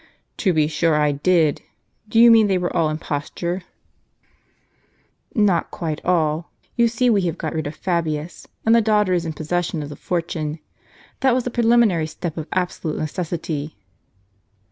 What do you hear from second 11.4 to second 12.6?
a pre liminary step of